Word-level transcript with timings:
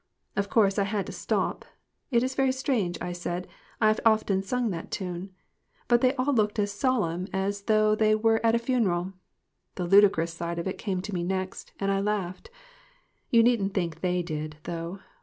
Of 0.35 0.49
course 0.49 0.79
I 0.79 0.85
had 0.85 1.05
to 1.05 1.11
stop. 1.11 1.63
'It 2.09 2.23
is 2.23 2.33
very 2.33 2.51
strange,' 2.51 2.97
I 2.99 3.11
said, 3.11 3.47
'I 3.79 3.87
have 3.87 3.99
often 4.03 4.41
sung 4.41 4.71
that 4.71 4.89
tune.' 4.89 5.29
But 5.87 6.01
they 6.01 6.15
all 6.15 6.33
looked 6.33 6.57
as 6.57 6.71
solemn 6.71 7.27
as 7.31 7.61
though 7.65 7.93
24 7.93 7.93
MIXED 7.93 7.99
THINGS. 7.99 8.09
they 8.09 8.15
were 8.15 8.41
at 8.47 8.55
a 8.55 8.57
funeral. 8.57 9.13
The 9.75 9.85
ludicrous 9.85 10.33
side 10.33 10.57
of 10.57 10.67
it 10.67 10.79
came 10.79 11.01
to 11.01 11.13
me 11.13 11.23
next, 11.23 11.73
and 11.79 11.91
I 11.91 11.99
laughed. 11.99 12.49
You 13.29 13.43
needn't 13.43 13.75
think 13.75 14.01
they 14.01 14.23
did, 14.23 14.57
though. 14.63 15.01